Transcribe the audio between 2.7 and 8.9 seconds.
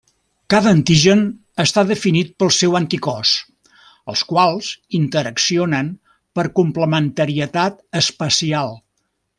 anticòs, els quals interaccionen per complementarietat espacial.